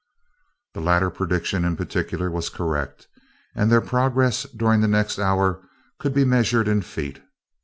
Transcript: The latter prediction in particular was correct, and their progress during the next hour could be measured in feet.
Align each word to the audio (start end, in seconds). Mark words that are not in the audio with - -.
The 0.73 0.79
latter 0.81 1.11
prediction 1.11 1.63
in 1.63 1.77
particular 1.77 2.31
was 2.31 2.49
correct, 2.49 3.07
and 3.55 3.71
their 3.71 3.81
progress 3.81 4.45
during 4.49 4.81
the 4.81 4.87
next 4.87 5.19
hour 5.19 5.61
could 5.99 6.15
be 6.15 6.25
measured 6.25 6.67
in 6.67 6.81
feet. 6.81 7.21